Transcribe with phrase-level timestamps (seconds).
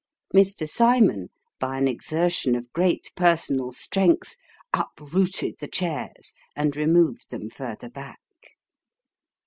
[0.35, 0.67] Mr.
[0.67, 1.29] Cymon,
[1.59, 4.35] by an exertion of great personal strength,
[4.73, 8.19] uprooted the chairs, and removed them further back.